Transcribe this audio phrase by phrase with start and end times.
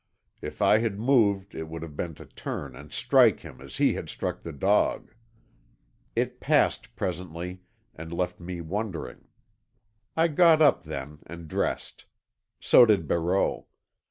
[0.41, 3.93] If I had moved it would have been to turn and strike him as he
[3.93, 5.13] had struck the dog.
[6.15, 7.61] It passed presently,
[7.93, 9.27] and left me wondering.
[10.17, 12.05] I got up then and dressed.
[12.59, 13.67] So did Barreau.